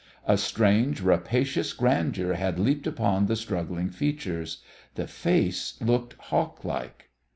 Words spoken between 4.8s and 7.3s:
The face looked hawk like.